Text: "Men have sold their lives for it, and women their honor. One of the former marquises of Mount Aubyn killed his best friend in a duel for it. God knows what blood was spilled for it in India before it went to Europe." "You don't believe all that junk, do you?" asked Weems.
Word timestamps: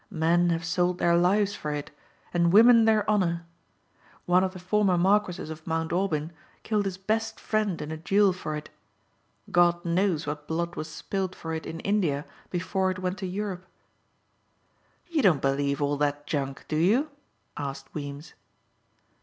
"Men 0.09 0.49
have 0.49 0.65
sold 0.65 0.97
their 0.97 1.15
lives 1.15 1.53
for 1.53 1.71
it, 1.71 1.91
and 2.33 2.51
women 2.51 2.85
their 2.85 3.07
honor. 3.07 3.45
One 4.25 4.43
of 4.43 4.53
the 4.53 4.57
former 4.57 4.97
marquises 4.97 5.51
of 5.51 5.67
Mount 5.67 5.93
Aubyn 5.93 6.31
killed 6.63 6.85
his 6.85 6.97
best 6.97 7.39
friend 7.39 7.79
in 7.79 7.91
a 7.91 7.97
duel 7.97 8.33
for 8.33 8.55
it. 8.55 8.71
God 9.51 9.85
knows 9.85 10.25
what 10.25 10.47
blood 10.47 10.75
was 10.75 10.89
spilled 10.89 11.35
for 11.35 11.53
it 11.53 11.67
in 11.67 11.81
India 11.81 12.25
before 12.49 12.89
it 12.89 12.97
went 12.97 13.19
to 13.19 13.27
Europe." 13.27 13.67
"You 15.05 15.21
don't 15.21 15.39
believe 15.39 15.83
all 15.83 15.97
that 15.97 16.25
junk, 16.25 16.65
do 16.67 16.77
you?" 16.77 17.11
asked 17.55 17.93
Weems. 17.93 18.33